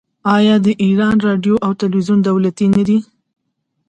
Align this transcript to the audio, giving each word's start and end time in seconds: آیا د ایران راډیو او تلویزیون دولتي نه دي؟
آیا 0.35 0.55
د 0.65 0.67
ایران 0.83 1.15
راډیو 1.27 1.55
او 1.65 1.71
تلویزیون 1.81 2.19
دولتي 2.29 2.65
نه 2.75 2.81
دي؟ 2.87 2.97